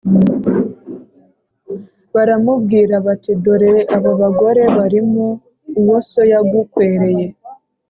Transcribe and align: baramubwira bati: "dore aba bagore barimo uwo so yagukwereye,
baramubwira 2.13 2.95
bati: 3.05 3.31
"dore 3.43 3.73
aba 3.95 4.11
bagore 4.21 4.63
barimo 4.77 5.27
uwo 5.79 5.97
so 6.09 6.21
yagukwereye, 6.31 7.25